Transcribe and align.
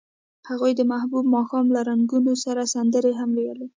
هغوی 0.49 0.71
د 0.75 0.81
محبوب 0.91 1.25
ماښام 1.35 1.65
له 1.75 1.81
رنګونو 1.89 2.33
سره 2.43 2.61
سندرې 2.73 3.11
هم 3.19 3.29
ویلې. 3.37 3.67